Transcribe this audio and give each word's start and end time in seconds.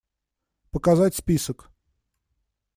Показать 0.71 1.13
список. 1.15 1.69